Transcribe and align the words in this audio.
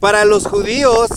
para 0.00 0.24
los 0.24 0.46
judíos, 0.46 1.08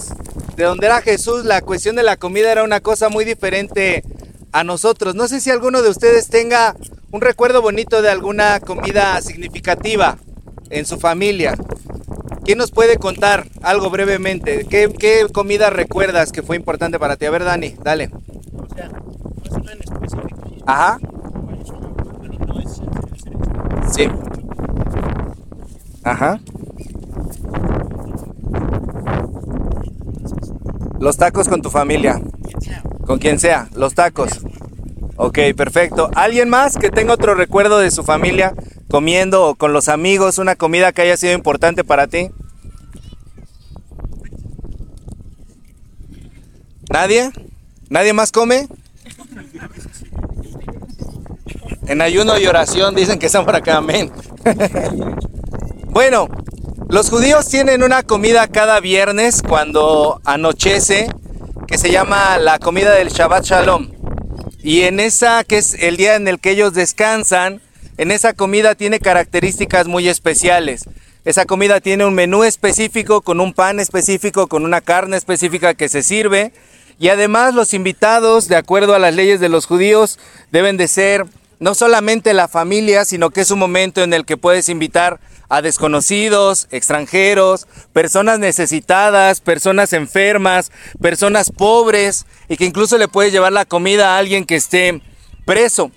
de 0.55 0.65
donde 0.65 0.85
era 0.85 1.01
Jesús, 1.01 1.45
la 1.45 1.61
cuestión 1.61 1.95
de 1.95 2.03
la 2.03 2.17
comida 2.17 2.51
era 2.51 2.63
una 2.63 2.81
cosa 2.81 3.09
muy 3.09 3.25
diferente 3.25 4.03
a 4.51 4.63
nosotros. 4.63 5.15
No 5.15 5.27
sé 5.27 5.39
si 5.39 5.49
alguno 5.49 5.81
de 5.81 5.89
ustedes 5.89 6.27
tenga 6.27 6.75
un 7.11 7.21
recuerdo 7.21 7.61
bonito 7.61 8.01
de 8.01 8.09
alguna 8.09 8.59
comida 8.59 9.19
significativa 9.21 10.17
en 10.69 10.85
su 10.85 10.99
familia. 10.99 11.55
¿Quién 12.43 12.57
nos 12.57 12.71
puede 12.71 12.97
contar 12.97 13.47
algo 13.61 13.89
brevemente? 13.89 14.65
¿Qué, 14.69 14.91
qué 14.99 15.27
comida 15.31 15.69
recuerdas 15.69 16.33
que 16.33 16.43
fue 16.43 16.57
importante 16.57 16.99
para 16.99 17.15
ti? 17.15 17.25
A 17.25 17.31
ver, 17.31 17.45
Dani, 17.45 17.75
dale. 17.81 18.09
O 18.57 18.75
sea, 18.75 18.89
no 18.89 19.43
es 19.45 19.51
una 19.51 19.71
en 19.71 19.81
específico. 19.81 20.63
Ajá. 20.65 20.99
Sí. 23.93 24.09
Ajá. 26.03 26.39
Los 31.03 31.17
tacos 31.17 31.49
con 31.49 31.61
tu 31.61 31.69
familia. 31.69 32.21
Con 33.05 33.19
quien 33.19 33.37
sea, 33.37 33.67
los 33.75 33.93
tacos. 33.93 34.39
Ok, 35.17 35.37
perfecto. 35.53 36.09
¿Alguien 36.15 36.47
más 36.47 36.77
que 36.77 36.91
tenga 36.91 37.13
otro 37.13 37.35
recuerdo 37.35 37.79
de 37.79 37.91
su 37.91 38.05
familia 38.05 38.53
comiendo 38.89 39.49
o 39.49 39.55
con 39.55 39.73
los 39.73 39.89
amigos 39.89 40.37
una 40.37 40.55
comida 40.55 40.93
que 40.93 41.01
haya 41.01 41.17
sido 41.17 41.33
importante 41.33 41.83
para 41.83 42.07
ti? 42.07 42.29
¿Nadie? 46.89 47.31
¿Nadie 47.89 48.13
más 48.13 48.31
come? 48.31 48.69
En 51.85 52.01
ayuno 52.01 52.39
y 52.39 52.47
oración 52.47 52.95
dicen 52.95 53.19
que 53.19 53.25
están 53.25 53.43
por 53.43 53.57
acá, 53.57 53.75
amén. 53.75 54.09
bueno, 55.89 56.29
los 56.93 57.09
judíos 57.09 57.49
tienen 57.49 57.81
una 57.81 58.03
comida 58.03 58.47
cada 58.47 58.79
viernes 58.79 59.41
cuando 59.41 60.21
anochece 60.25 61.07
que 61.67 61.79
se 61.79 61.89
llama 61.89 62.37
la 62.37 62.59
comida 62.59 62.93
del 62.93 63.09
Shabbat 63.09 63.43
Shalom. 63.43 63.89
Y 64.61 64.81
en 64.81 64.99
esa, 64.99 65.43
que 65.43 65.57
es 65.57 65.73
el 65.73 65.97
día 65.97 66.13
en 66.13 66.27
el 66.27 66.39
que 66.39 66.51
ellos 66.51 66.75
descansan, 66.75 67.61
en 67.97 68.11
esa 68.11 68.33
comida 68.33 68.75
tiene 68.75 68.99
características 68.99 69.87
muy 69.87 70.07
especiales. 70.07 70.83
Esa 71.25 71.45
comida 71.45 71.81
tiene 71.81 72.05
un 72.05 72.13
menú 72.13 72.43
específico, 72.43 73.21
con 73.21 73.39
un 73.39 73.55
pan 73.55 73.79
específico, 73.79 74.45
con 74.45 74.63
una 74.63 74.79
carne 74.79 75.17
específica 75.17 75.73
que 75.73 75.89
se 75.89 76.03
sirve. 76.03 76.53
Y 76.99 77.07
además 77.07 77.55
los 77.55 77.73
invitados, 77.73 78.47
de 78.49 78.55
acuerdo 78.55 78.93
a 78.93 78.99
las 78.99 79.15
leyes 79.15 79.39
de 79.39 79.49
los 79.49 79.65
judíos, 79.65 80.19
deben 80.51 80.77
de 80.77 80.87
ser 80.87 81.25
no 81.59 81.75
solamente 81.75 82.33
la 82.33 82.47
familia, 82.47 83.05
sino 83.05 83.29
que 83.29 83.41
es 83.41 83.51
un 83.51 83.59
momento 83.59 84.03
en 84.03 84.13
el 84.13 84.25
que 84.25 84.37
puedes 84.37 84.69
invitar 84.69 85.19
a 85.49 85.61
desconocidos, 85.61 86.67
extranjeros, 86.71 87.67
personas 87.93 88.39
necesitadas, 88.39 89.39
personas 89.39 89.93
enfermas, 89.93 90.71
personas 91.01 91.51
pobres 91.51 92.25
y 92.49 92.57
que 92.57 92.65
incluso 92.65 92.97
le 92.97 93.07
puedes 93.07 93.31
llevar 93.31 93.53
la 93.53 93.65
comida 93.65 94.15
a 94.15 94.17
alguien 94.17 94.45
que 94.45 94.55
esté 94.55 95.01
preso. 95.45 95.91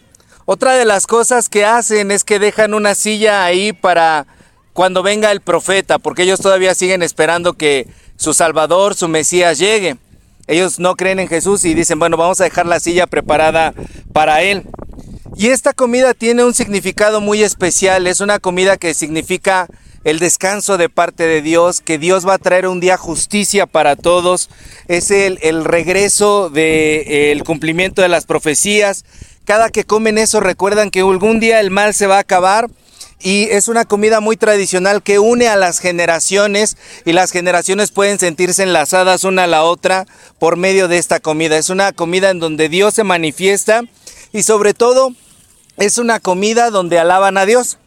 Otra 0.44 0.74
de 0.74 0.84
las 0.84 1.06
cosas 1.06 1.48
que 1.48 1.64
hacen 1.64 2.10
es 2.10 2.22
que 2.22 2.38
dejan 2.38 2.74
una 2.74 2.94
silla 2.94 3.44
ahí 3.44 3.72
para 3.72 4.26
cuando 4.72 5.02
venga 5.02 5.32
el 5.32 5.40
profeta, 5.40 5.98
porque 5.98 6.22
ellos 6.22 6.40
todavía 6.40 6.74
siguen 6.74 7.02
esperando 7.02 7.54
que 7.54 7.88
su 8.16 8.34
Salvador, 8.34 8.94
su 8.94 9.08
Mesías 9.08 9.58
llegue. 9.58 9.96
Ellos 10.46 10.78
no 10.78 10.94
creen 10.94 11.18
en 11.18 11.28
Jesús 11.28 11.64
y 11.64 11.74
dicen, 11.74 11.98
bueno, 11.98 12.16
vamos 12.16 12.40
a 12.40 12.44
dejar 12.44 12.66
la 12.66 12.78
silla 12.78 13.06
preparada 13.06 13.74
para 14.12 14.42
Él. 14.42 14.64
Y 15.38 15.48
esta 15.48 15.74
comida 15.74 16.14
tiene 16.14 16.44
un 16.44 16.54
significado 16.54 17.20
muy 17.20 17.42
especial, 17.42 18.06
es 18.06 18.22
una 18.22 18.38
comida 18.38 18.78
que 18.78 18.94
significa 18.94 19.68
el 20.02 20.18
descanso 20.18 20.78
de 20.78 20.88
parte 20.88 21.26
de 21.26 21.42
Dios, 21.42 21.82
que 21.82 21.98
Dios 21.98 22.26
va 22.26 22.34
a 22.34 22.38
traer 22.38 22.66
un 22.66 22.80
día 22.80 22.96
justicia 22.96 23.66
para 23.66 23.96
todos, 23.96 24.48
es 24.88 25.10
el, 25.10 25.64
regreso 25.66 26.48
del 26.48 27.44
cumplimiento 27.44 28.00
de 28.00 28.08
las 28.08 28.24
profecías. 28.24 29.04
Cada 29.44 29.68
que 29.68 29.84
comen 29.84 30.16
eso 30.16 30.40
recuerdan 30.40 30.90
que 30.90 31.00
algún 31.00 31.38
día 31.38 31.60
el 31.60 31.70
mal 31.70 31.92
se 31.92 32.06
va 32.06 32.16
a 32.16 32.20
acabar 32.20 32.70
y 33.20 33.42
es 33.50 33.68
una 33.68 33.84
comida 33.84 34.20
muy 34.20 34.38
tradicional 34.38 35.02
que 35.02 35.18
une 35.18 35.48
a 35.48 35.56
las 35.56 35.80
generaciones 35.80 36.78
y 37.04 37.12
las 37.12 37.30
generaciones 37.30 37.90
pueden 37.90 38.18
sentirse 38.18 38.62
enlazadas 38.62 39.24
una 39.24 39.44
a 39.44 39.48
la 39.48 39.64
otra 39.64 40.06
por 40.38 40.56
medio 40.56 40.88
de 40.88 40.96
esta 40.96 41.20
comida. 41.20 41.58
Es 41.58 41.68
una 41.68 41.92
comida 41.92 42.30
en 42.30 42.40
donde 42.40 42.70
Dios 42.70 42.94
se 42.94 43.04
manifiesta 43.04 43.82
y 44.32 44.42
sobre 44.42 44.72
todo 44.72 45.14
es 45.76 45.98
una 45.98 46.20
comida 46.20 46.70
donde 46.70 46.98
alaban 46.98 47.38
a 47.38 47.46
Dios. 47.46 47.78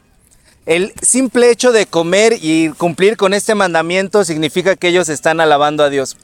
El 0.65 0.93
simple 1.01 1.49
hecho 1.49 1.71
de 1.71 1.85
comer 1.85 2.37
y 2.39 2.69
cumplir 2.69 3.17
con 3.17 3.33
este 3.33 3.55
mandamiento 3.55 4.23
significa 4.23 4.75
que 4.75 4.89
ellos 4.89 5.09
están 5.09 5.39
alabando 5.39 5.83
a 5.83 5.89
Dios. 5.89 6.17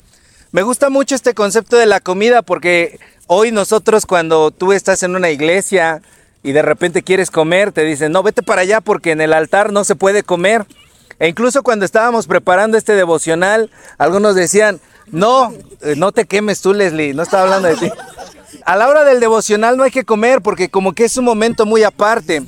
Me 0.52 0.62
gusta 0.62 0.90
mucho 0.90 1.16
este 1.16 1.34
concepto 1.34 1.78
de 1.78 1.88
la 1.88 2.00
comida 2.00 2.42
porque 2.42 3.00
hoy 3.28 3.52
nosotros 3.52 4.06
cuando 4.06 4.52
tú 4.52 4.72
estás 4.72 5.04
en 5.04 5.16
una 5.16 5.32
iglesia 5.32 6.02
y 6.44 6.52
de 6.52 6.62
repente 6.62 7.02
quieres 7.02 7.32
comer, 7.32 7.72
te 7.72 7.84
dicen, 7.84 8.12
no, 8.12 8.22
vete 8.22 8.44
para 8.44 8.62
allá 8.62 8.82
porque 8.82 9.12
en 9.12 9.22
el 9.22 9.34
altar 9.34 9.74
no 9.74 9.84
se 9.84 9.96
puede 9.96 10.22
comer. 10.22 10.66
E 11.18 11.28
incluso 11.28 11.64
cuando 11.64 11.86
estábamos 11.86 12.28
preparando 12.28 12.78
este 12.78 12.94
devocional, 12.94 13.72
algunos 13.98 14.36
decían, 14.36 14.80
no, 15.08 15.54
eh, 15.82 15.96
no 15.98 16.12
te 16.12 16.26
quemes 16.26 16.62
tú, 16.62 16.74
Leslie, 16.74 17.14
no 17.14 17.24
estaba 17.24 17.44
hablando 17.44 17.68
de 17.68 17.76
ti 17.76 17.92
a 18.66 18.76
la 18.76 18.88
hora 18.88 19.04
del 19.04 19.20
devocional 19.20 19.78
no 19.78 19.84
hay 19.84 19.92
que 19.92 20.06
comer 20.06 20.42
porque 20.42 20.70
como 20.70 20.94
que 20.94 21.06
es 21.06 21.18
un 21.18 21.26
momento 21.26 21.66
muy 21.66 21.84
aparte. 21.84 22.44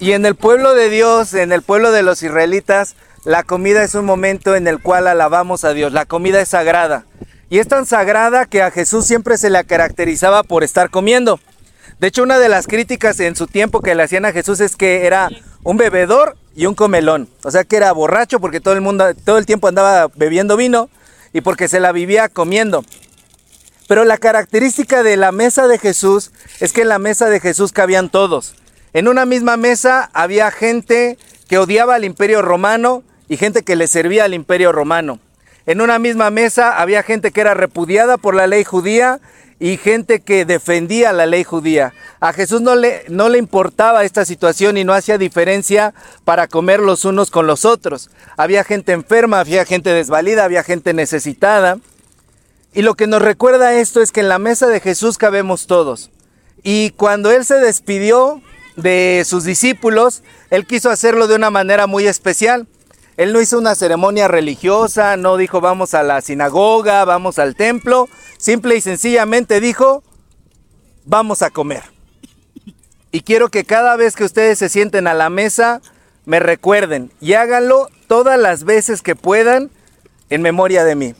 Y 0.00 0.12
en 0.12 0.26
el 0.26 0.34
pueblo 0.34 0.74
de 0.74 0.90
Dios, 0.90 1.34
en 1.34 1.52
el 1.52 1.62
pueblo 1.62 1.92
de 1.92 2.02
los 2.02 2.22
israelitas, 2.22 2.96
la 3.24 3.42
comida 3.42 3.82
es 3.82 3.94
un 3.94 4.04
momento 4.04 4.54
en 4.54 4.66
el 4.66 4.80
cual 4.80 5.06
alabamos 5.06 5.64
a 5.64 5.72
Dios. 5.72 5.92
La 5.92 6.04
comida 6.04 6.40
es 6.40 6.48
sagrada. 6.48 7.06
Y 7.48 7.58
es 7.58 7.68
tan 7.68 7.86
sagrada 7.86 8.46
que 8.46 8.62
a 8.62 8.70
Jesús 8.70 9.06
siempre 9.06 9.38
se 9.38 9.50
le 9.50 9.64
caracterizaba 9.64 10.42
por 10.42 10.64
estar 10.64 10.90
comiendo. 10.90 11.38
De 12.00 12.08
hecho, 12.08 12.22
una 12.22 12.38
de 12.38 12.48
las 12.48 12.66
críticas 12.66 13.20
en 13.20 13.36
su 13.36 13.46
tiempo 13.46 13.80
que 13.80 13.94
le 13.94 14.02
hacían 14.02 14.24
a 14.24 14.32
Jesús 14.32 14.60
es 14.60 14.76
que 14.76 15.06
era 15.06 15.30
un 15.62 15.76
bebedor 15.76 16.36
y 16.54 16.66
un 16.66 16.74
comelón. 16.74 17.28
O 17.44 17.50
sea 17.50 17.64
que 17.64 17.76
era 17.76 17.92
borracho 17.92 18.40
porque 18.40 18.60
todo 18.60 18.74
el 18.74 18.80
mundo, 18.80 19.14
todo 19.24 19.38
el 19.38 19.46
tiempo 19.46 19.68
andaba 19.68 20.10
bebiendo 20.14 20.56
vino 20.56 20.90
y 21.32 21.40
porque 21.40 21.68
se 21.68 21.80
la 21.80 21.92
vivía 21.92 22.28
comiendo. 22.28 22.84
Pero 23.86 24.04
la 24.04 24.18
característica 24.18 25.02
de 25.02 25.16
la 25.16 25.32
mesa 25.32 25.66
de 25.66 25.78
Jesús 25.78 26.32
es 26.60 26.72
que 26.72 26.82
en 26.82 26.88
la 26.88 26.98
mesa 26.98 27.28
de 27.28 27.40
Jesús 27.40 27.72
cabían 27.72 28.08
todos. 28.08 28.54
En 28.92 29.08
una 29.08 29.26
misma 29.26 29.56
mesa 29.56 30.10
había 30.12 30.50
gente 30.50 31.18
que 31.48 31.58
odiaba 31.58 31.96
al 31.96 32.04
imperio 32.04 32.42
romano 32.42 33.02
y 33.28 33.36
gente 33.36 33.62
que 33.62 33.76
le 33.76 33.86
servía 33.86 34.24
al 34.24 34.34
imperio 34.34 34.72
romano. 34.72 35.18
En 35.66 35.80
una 35.80 35.98
misma 35.98 36.30
mesa 36.30 36.80
había 36.80 37.02
gente 37.02 37.30
que 37.30 37.40
era 37.40 37.54
repudiada 37.54 38.18
por 38.18 38.34
la 38.34 38.46
ley 38.46 38.64
judía 38.64 39.20
y 39.58 39.76
gente 39.76 40.20
que 40.20 40.44
defendía 40.44 41.12
la 41.12 41.26
ley 41.26 41.44
judía. 41.44 41.94
A 42.20 42.32
Jesús 42.32 42.60
no 42.60 42.74
le, 42.74 43.04
no 43.08 43.28
le 43.28 43.38
importaba 43.38 44.04
esta 44.04 44.24
situación 44.24 44.76
y 44.76 44.84
no 44.84 44.92
hacía 44.92 45.16
diferencia 45.16 45.94
para 46.24 46.48
comer 46.48 46.80
los 46.80 47.04
unos 47.04 47.30
con 47.30 47.46
los 47.46 47.64
otros. 47.64 48.10
Había 48.36 48.64
gente 48.64 48.92
enferma, 48.92 49.40
había 49.40 49.64
gente 49.64 49.90
desvalida, 49.90 50.44
había 50.44 50.62
gente 50.64 50.92
necesitada. 50.92 51.78
Y 52.74 52.82
lo 52.82 52.94
que 52.94 53.06
nos 53.06 53.22
recuerda 53.22 53.74
esto 53.74 54.02
es 54.02 54.10
que 54.10 54.20
en 54.20 54.28
la 54.28 54.40
mesa 54.40 54.66
de 54.66 54.80
Jesús 54.80 55.16
cabemos 55.16 55.68
todos. 55.68 56.10
Y 56.64 56.90
cuando 56.90 57.30
Él 57.30 57.44
se 57.44 57.54
despidió 57.54 58.42
de 58.76 59.22
sus 59.24 59.44
discípulos, 59.44 60.24
Él 60.50 60.66
quiso 60.66 60.90
hacerlo 60.90 61.28
de 61.28 61.36
una 61.36 61.50
manera 61.50 61.86
muy 61.86 62.08
especial. 62.08 62.66
Él 63.16 63.32
no 63.32 63.40
hizo 63.40 63.58
una 63.58 63.76
ceremonia 63.76 64.26
religiosa, 64.26 65.16
no 65.16 65.36
dijo 65.36 65.60
vamos 65.60 65.94
a 65.94 66.02
la 66.02 66.20
sinagoga, 66.20 67.04
vamos 67.04 67.38
al 67.38 67.54
templo. 67.54 68.08
Simple 68.38 68.74
y 68.74 68.80
sencillamente 68.80 69.60
dijo, 69.60 70.02
vamos 71.04 71.42
a 71.42 71.50
comer. 71.50 71.84
Y 73.12 73.20
quiero 73.20 73.50
que 73.50 73.64
cada 73.64 73.94
vez 73.94 74.16
que 74.16 74.24
ustedes 74.24 74.58
se 74.58 74.68
sienten 74.68 75.06
a 75.06 75.14
la 75.14 75.30
mesa, 75.30 75.80
me 76.24 76.40
recuerden 76.40 77.12
y 77.20 77.34
háganlo 77.34 77.88
todas 78.08 78.36
las 78.36 78.64
veces 78.64 79.00
que 79.00 79.14
puedan 79.14 79.70
en 80.28 80.42
memoria 80.42 80.82
de 80.82 80.96
mí. 80.96 81.14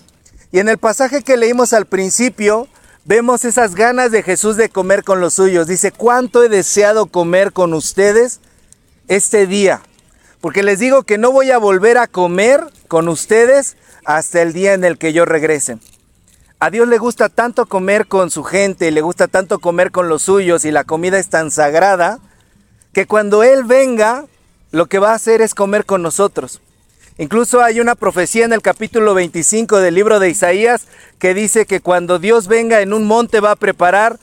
Y 0.55 0.61
en 0.61 0.69
el 0.69 0.79
pasaje 0.79 1.25
que 1.25 1.37
leímos 1.37 1.73
al 1.73 1.85
principio, 1.85 2.69
vemos 3.05 3.45
esas 3.45 3.75
ganas 3.75 4.13
de 4.13 4.23
Jesús 4.23 4.57
de 4.57 4.69
comer 4.69 5.03
con 5.03 5.21
los 5.21 5.35
suyos. 5.35 5.67
Dice, 5.67 5.91
¿cuánto 5.91 6.45
he 6.45 6.49
deseado 6.49 7.07
comer 7.07 7.53
con 7.53 7.75
ustedes 7.75 8.39
este 9.09 9.49
día? 9.49 9.83
Porque 10.41 10.63
les 10.63 10.79
digo 10.79 11.03
que 11.03 11.19
no 11.19 11.33
voy 11.33 11.51
a 11.51 11.59
volver 11.59 11.99
a 11.99 12.07
comer 12.07 12.61
con 12.87 13.09
ustedes 13.09 13.77
hasta 14.05 14.43
el 14.43 14.53
día 14.53 14.75
en 14.75 14.85
el 14.85 14.97
que 14.97 15.13
yo 15.13 15.25
regrese. 15.25 15.79
A 16.61 16.71
Dios 16.71 16.87
le 16.87 16.99
gusta 16.99 17.29
tanto 17.31 17.67
comer 17.67 18.07
con 18.07 18.31
su 18.31 18.45
gente, 18.45 18.93
le 18.93 19.01
gusta 19.01 19.27
tanto 19.27 19.59
comer 19.59 19.91
con 19.91 20.09
los 20.09 20.23
suyos 20.23 20.65
y 20.65 20.71
la 20.71 20.85
comida 20.85 21.19
es 21.19 21.31
tan 21.31 21.51
sagrada 21.51 22.21
que 22.93 23.09
cuando 23.09 23.43
Él 23.43 23.65
venga, 23.65 24.27
lo 24.71 24.87
que 24.87 25.01
va 25.01 25.11
a 25.11 25.17
hacer 25.17 25.43
es 25.43 25.53
comer 25.53 25.85
con 25.85 26.01
nosotros. 26.03 26.61
Incluso 27.17 27.63
hay 27.63 27.79
una 27.79 27.95
profecía 27.95 28.45
en 28.45 28.53
el 28.53 28.61
capítulo 28.61 29.15
25 29.15 29.79
del 29.79 29.95
libro 29.95 30.19
de 30.19 30.31
Isaías 30.31 30.87
que 31.21 31.33
dice 31.33 31.65
que 31.65 31.81
cuando 31.81 32.19
Dios 32.19 32.49
venga 32.49 32.81
en 32.81 32.93
un 32.93 33.07
monte 33.07 33.39
va 33.39 33.53
a 33.53 33.57
preparar 33.57 34.19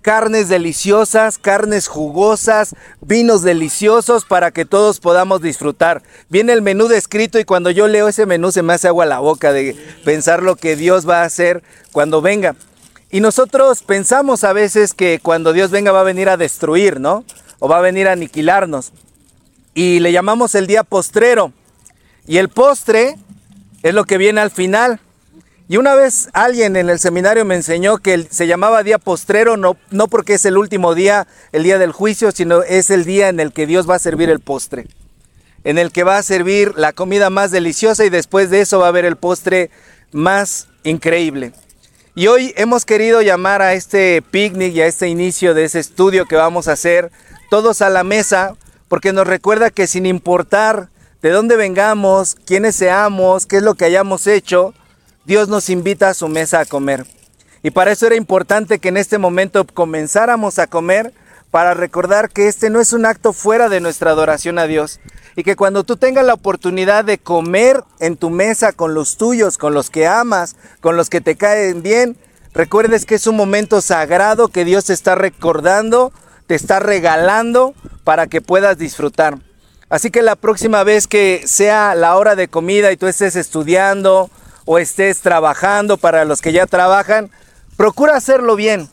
carnes 0.00 0.48
deliciosas, 0.48 1.38
carnes 1.38 1.86
jugosas, 1.86 2.74
vinos 3.00 3.42
deliciosos 3.42 4.24
para 4.24 4.50
que 4.50 4.64
todos 4.64 4.98
podamos 4.98 5.40
disfrutar. 5.40 6.02
Viene 6.28 6.52
el 6.52 6.62
menú 6.62 6.88
descrito 6.88 7.38
y 7.38 7.44
cuando 7.44 7.70
yo 7.70 7.86
leo 7.86 8.08
ese 8.08 8.26
menú 8.26 8.50
se 8.50 8.62
me 8.62 8.72
hace 8.72 8.88
agua 8.88 9.06
la 9.06 9.20
boca 9.20 9.52
de 9.52 9.76
pensar 10.04 10.42
lo 10.42 10.56
que 10.56 10.74
Dios 10.74 11.08
va 11.08 11.22
a 11.22 11.26
hacer 11.26 11.62
cuando 11.92 12.22
venga. 12.22 12.56
Y 13.12 13.20
nosotros 13.20 13.84
pensamos 13.84 14.42
a 14.42 14.52
veces 14.52 14.94
que 14.94 15.20
cuando 15.22 15.52
Dios 15.52 15.70
venga 15.70 15.92
va 15.92 16.00
a 16.00 16.04
venir 16.04 16.28
a 16.28 16.36
destruir, 16.36 16.98
¿no? 16.98 17.24
O 17.60 17.68
va 17.68 17.78
a 17.78 17.82
venir 17.82 18.08
a 18.08 18.12
aniquilarnos. 18.12 18.92
Y 19.74 20.00
le 20.00 20.10
llamamos 20.10 20.56
el 20.56 20.66
día 20.66 20.82
postrero. 20.82 21.52
Y 22.26 22.38
el 22.38 22.48
postre 22.48 23.16
es 23.82 23.94
lo 23.94 24.04
que 24.04 24.18
viene 24.18 24.40
al 24.40 24.50
final. 24.50 25.00
Y 25.68 25.76
una 25.76 25.94
vez 25.94 26.28
alguien 26.32 26.76
en 26.76 26.90
el 26.90 26.98
seminario 26.98 27.44
me 27.44 27.54
enseñó 27.54 27.98
que 27.98 28.26
se 28.30 28.46
llamaba 28.46 28.82
día 28.82 28.98
postrero, 28.98 29.56
no, 29.56 29.76
no 29.90 30.08
porque 30.08 30.34
es 30.34 30.44
el 30.44 30.58
último 30.58 30.94
día, 30.94 31.26
el 31.52 31.62
día 31.62 31.78
del 31.78 31.92
juicio, 31.92 32.30
sino 32.30 32.62
es 32.62 32.90
el 32.90 33.04
día 33.04 33.28
en 33.28 33.40
el 33.40 33.52
que 33.52 33.66
Dios 33.66 33.88
va 33.88 33.94
a 33.94 34.00
servir 34.00 34.28
el 34.28 34.40
postre, 34.40 34.86
en 35.64 35.78
el 35.78 35.90
que 35.90 36.04
va 36.04 36.18
a 36.18 36.22
servir 36.22 36.74
la 36.76 36.92
comida 36.92 37.30
más 37.30 37.50
deliciosa 37.50 38.04
y 38.04 38.10
después 38.10 38.50
de 38.50 38.60
eso 38.60 38.80
va 38.80 38.86
a 38.86 38.88
haber 38.88 39.04
el 39.04 39.16
postre 39.16 39.70
más 40.12 40.68
increíble. 40.84 41.52
Y 42.14 42.26
hoy 42.26 42.52
hemos 42.56 42.84
querido 42.84 43.22
llamar 43.22 43.62
a 43.62 43.72
este 43.72 44.20
picnic 44.20 44.74
y 44.74 44.82
a 44.82 44.86
este 44.86 45.08
inicio 45.08 45.54
de 45.54 45.64
ese 45.64 45.78
estudio 45.78 46.26
que 46.26 46.36
vamos 46.36 46.68
a 46.68 46.72
hacer 46.72 47.10
todos 47.48 47.80
a 47.80 47.88
la 47.88 48.04
mesa, 48.04 48.56
porque 48.88 49.14
nos 49.14 49.26
recuerda 49.26 49.70
que 49.70 49.86
sin 49.86 50.04
importar 50.04 50.90
de 51.22 51.30
dónde 51.30 51.56
vengamos, 51.56 52.34
quiénes 52.44 52.74
seamos, 52.74 53.46
qué 53.46 53.58
es 53.58 53.62
lo 53.62 53.74
que 53.74 53.84
hayamos 53.84 54.26
hecho, 54.26 54.74
Dios 55.24 55.48
nos 55.48 55.70
invita 55.70 56.08
a 56.08 56.14
su 56.14 56.28
mesa 56.28 56.60
a 56.60 56.64
comer. 56.64 57.06
Y 57.62 57.70
para 57.70 57.92
eso 57.92 58.06
era 58.06 58.16
importante 58.16 58.80
que 58.80 58.88
en 58.88 58.96
este 58.96 59.18
momento 59.18 59.64
comenzáramos 59.64 60.58
a 60.58 60.66
comer 60.66 61.14
para 61.52 61.74
recordar 61.74 62.30
que 62.30 62.48
este 62.48 62.70
no 62.70 62.80
es 62.80 62.92
un 62.92 63.06
acto 63.06 63.32
fuera 63.32 63.68
de 63.68 63.80
nuestra 63.80 64.10
adoración 64.10 64.58
a 64.58 64.66
Dios. 64.66 64.98
Y 65.36 65.44
que 65.44 65.54
cuando 65.54 65.84
tú 65.84 65.96
tengas 65.96 66.24
la 66.24 66.34
oportunidad 66.34 67.04
de 67.04 67.18
comer 67.18 67.84
en 68.00 68.16
tu 68.16 68.30
mesa 68.30 68.72
con 68.72 68.94
los 68.94 69.16
tuyos, 69.16 69.58
con 69.58 69.74
los 69.74 69.90
que 69.90 70.08
amas, 70.08 70.56
con 70.80 70.96
los 70.96 71.08
que 71.08 71.20
te 71.20 71.36
caen 71.36 71.82
bien, 71.82 72.16
recuerdes 72.52 73.06
que 73.06 73.14
es 73.14 73.28
un 73.28 73.36
momento 73.36 73.80
sagrado 73.80 74.48
que 74.48 74.64
Dios 74.64 74.86
te 74.86 74.92
está 74.92 75.14
recordando, 75.14 76.12
te 76.48 76.56
está 76.56 76.80
regalando 76.80 77.74
para 78.02 78.26
que 78.26 78.40
puedas 78.40 78.76
disfrutar. 78.76 79.38
Así 79.92 80.10
que 80.10 80.22
la 80.22 80.36
próxima 80.36 80.84
vez 80.84 81.06
que 81.06 81.42
sea 81.44 81.94
la 81.94 82.16
hora 82.16 82.34
de 82.34 82.48
comida 82.48 82.92
y 82.92 82.96
tú 82.96 83.08
estés 83.08 83.36
estudiando, 83.36 84.30
o 84.64 84.78
estés 84.78 85.20
trabajando, 85.20 85.98
para 85.98 86.24
los 86.24 86.40
que 86.40 86.50
ya 86.50 86.64
trabajan, 86.64 87.30
procura 87.76 88.16
hacerlo 88.16 88.56
bien. 88.56 88.88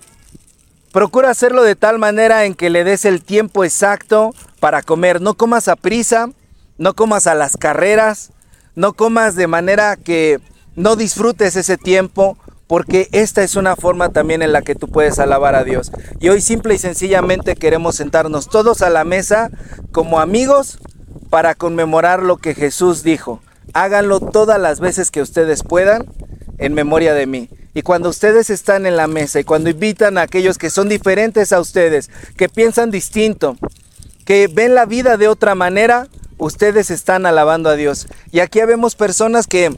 Procura 0.91 1.29
hacerlo 1.29 1.63
de 1.63 1.77
tal 1.77 1.99
manera 1.99 2.43
en 2.43 2.53
que 2.53 2.69
le 2.69 2.83
des 2.83 3.05
el 3.05 3.23
tiempo 3.23 3.63
exacto 3.63 4.35
para 4.59 4.81
comer. 4.81 5.21
No 5.21 5.35
comas 5.35 5.69
a 5.69 5.77
prisa, 5.77 6.31
no 6.77 6.93
comas 6.93 7.27
a 7.27 7.33
las 7.33 7.55
carreras, 7.55 8.31
no 8.75 8.91
comas 8.91 9.37
de 9.37 9.47
manera 9.47 9.95
que 9.95 10.41
no 10.75 10.97
disfrutes 10.97 11.55
ese 11.55 11.77
tiempo, 11.77 12.37
porque 12.69 13.09
esta 13.13 13.41
es 13.41 13.55
una 13.55 13.75
forma 13.75 14.09
también 14.09 14.43
en 14.43 14.53
la 14.53 14.61
que 14.61 14.75
tú 14.75 14.87
puedes 14.87 15.17
alabar 15.17 15.55
a 15.55 15.63
Dios. 15.63 15.91
Y 16.19 16.29
hoy 16.29 16.39
simple 16.39 16.75
y 16.75 16.77
sencillamente 16.77 17.55
queremos 17.55 17.95
sentarnos 17.95 18.47
todos 18.47 18.83
a 18.83 18.91
la 18.91 19.03
mesa 19.05 19.49
como 19.91 20.19
amigos 20.19 20.77
para 21.31 21.55
conmemorar 21.55 22.21
lo 22.21 22.37
que 22.37 22.53
Jesús 22.53 23.01
dijo. 23.01 23.41
Háganlo 23.73 24.19
todas 24.19 24.61
las 24.61 24.79
veces 24.79 25.09
que 25.09 25.23
ustedes 25.23 25.63
puedan 25.63 26.05
en 26.59 26.75
memoria 26.75 27.15
de 27.15 27.25
mí. 27.25 27.49
Y 27.73 27.81
cuando 27.81 28.09
ustedes 28.09 28.51
están 28.51 28.85
en 28.85 28.97
la 28.97 29.07
mesa 29.07 29.39
y 29.39 29.45
cuando 29.45 29.71
invitan 29.71 30.19
a 30.19 30.21
aquellos 30.21 30.59
que 30.59 30.69
son 30.69 30.89
diferentes 30.89 31.51
a 31.51 31.59
ustedes, 31.59 32.11
que 32.37 32.49
piensan 32.49 32.91
distinto, 32.91 33.57
que 34.25 34.47
ven 34.47 34.75
la 34.75 34.85
vida 34.85 35.17
de 35.17 35.27
otra 35.27 35.55
manera, 35.55 36.07
ustedes 36.37 36.91
están 36.91 37.25
alabando 37.25 37.67
a 37.67 37.75
Dios. 37.75 38.05
Y 38.31 38.41
aquí 38.41 38.59
vemos 38.59 38.93
personas 38.93 39.47
que 39.47 39.75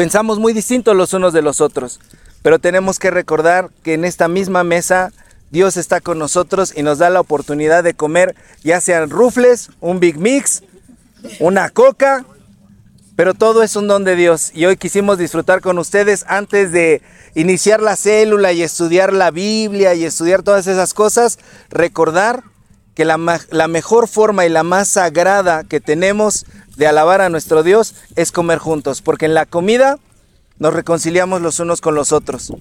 pensamos 0.00 0.38
muy 0.38 0.54
distinto 0.54 0.94
los 0.94 1.12
unos 1.12 1.34
de 1.34 1.42
los 1.42 1.60
otros, 1.60 2.00
pero 2.40 2.58
tenemos 2.58 2.98
que 2.98 3.10
recordar 3.10 3.68
que 3.82 3.92
en 3.92 4.06
esta 4.06 4.28
misma 4.28 4.64
mesa 4.64 5.12
Dios 5.50 5.76
está 5.76 6.00
con 6.00 6.18
nosotros 6.18 6.72
y 6.74 6.82
nos 6.82 6.96
da 6.96 7.10
la 7.10 7.20
oportunidad 7.20 7.84
de 7.84 7.92
comer 7.92 8.34
ya 8.64 8.80
sean 8.80 9.10
rufles, 9.10 9.68
un 9.78 10.00
Big 10.00 10.16
Mix, 10.16 10.62
una 11.38 11.68
coca 11.68 12.24
pero 13.14 13.34
todo 13.34 13.62
es 13.62 13.76
un 13.76 13.86
don 13.86 14.04
de 14.04 14.16
Dios. 14.16 14.50
Y 14.54 14.64
hoy 14.64 14.78
quisimos 14.78 15.18
disfrutar 15.18 15.60
con 15.60 15.78
ustedes 15.78 16.24
antes 16.26 16.72
de 16.72 17.02
iniciar 17.34 17.82
la 17.82 17.94
célula 17.96 18.54
y 18.54 18.62
estudiar 18.62 19.12
la 19.12 19.30
Biblia 19.30 19.92
y 19.92 20.06
estudiar 20.06 20.42
todas 20.42 20.66
esas 20.66 20.94
cosas, 20.94 21.38
recordar 21.68 22.42
que 22.94 23.04
la, 23.04 23.40
la, 23.50 23.68
mejor 23.68 24.08
forma 24.08 24.46
y 24.46 24.48
la 24.48 24.62
más 24.62 24.88
sagrada 24.88 25.64
que 25.64 25.80
tenemos 25.80 26.46
de 26.76 26.86
alabar 26.86 27.20
a 27.20 27.28
nuestro 27.28 27.62
Dios 27.62 27.94
es 28.16 28.32
comer 28.32 28.58
juntos, 28.58 29.02
porque 29.02 29.26
en 29.26 29.34
la 29.34 29.46
comida 29.46 29.98
nos 30.58 30.74
reconciliamos 30.74 31.40
los 31.40 31.60
unos 31.60 31.80
con 31.80 31.94
los 31.94 32.12
otros, 32.12 32.52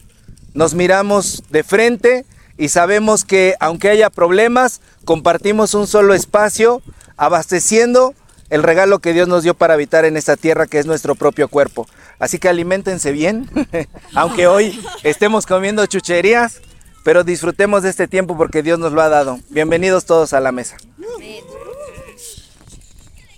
nos 0.54 0.74
miramos 0.74 1.44
de 1.50 1.64
frente 1.64 2.26
y 2.58 2.70
sabemos 2.70 3.24
que 3.24 3.56
aunque 3.60 3.90
haya 3.90 4.10
problemas, 4.10 4.82
compartimos 5.06 5.74
un 5.74 5.88
solo 5.88 6.14
espacio, 6.14 6.82
abasteciendo 7.18 8.14
el 8.50 8.64
regalo 8.64 9.00
que 9.00 9.14
Dios 9.14 9.28
nos 9.28 9.44
dio 9.44 9.54
para 9.54 9.76
habitar 9.76 10.06
en 10.06 10.18
esta 10.18 10.36
tierra 10.36 10.68
que 10.68 10.80
es 10.80 10.86
nuestro 10.86 11.16
propio 11.16 11.48
cuerpo. 11.48 11.88
Así 12.20 12.40
que 12.40 12.50
alimentense 12.50 13.12
bien, 13.12 13.50
aunque 14.16 14.48
hoy 14.48 14.80
estemos 15.04 15.46
comiendo 15.46 15.86
chucherías, 15.86 16.62
pero 17.04 17.24
disfrutemos 17.24 17.84
de 17.84 17.90
este 17.90 18.08
tiempo 18.08 18.38
porque 18.38 18.64
Dios 18.64 18.80
nos 18.80 18.92
lo 18.92 19.02
ha 19.02 19.10
dado. 19.10 19.40
Bienvenidos 19.50 20.06
todos 20.06 20.34
a 20.34 20.40
la 20.40 20.52
mesa. 20.52 20.78